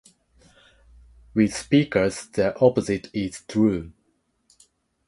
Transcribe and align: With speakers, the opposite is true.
With 1.35 1.55
speakers, 1.55 2.25
the 2.29 2.59
opposite 2.59 3.11
is 3.13 3.41
true. 3.47 3.91